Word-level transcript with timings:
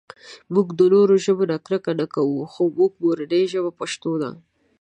مونږ 0.53 0.67
د 0.79 0.81
نورو 0.93 1.15
ژبو 1.25 1.43
نه 1.51 1.57
کرکه 1.65 1.91
نهٔ 1.99 2.07
کوؤ 2.13 2.39
خو 2.51 2.63
زمونږ 2.71 2.93
مورنۍ 3.01 3.43
ژبه 3.51 3.71
پښتو 3.79 4.11
ده 4.21 4.29